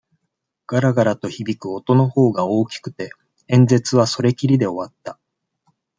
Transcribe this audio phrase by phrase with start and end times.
[0.65, 3.11] がらがらと響く音のほうが大きくて、
[3.47, 5.19] 演説はそれきりで終わった。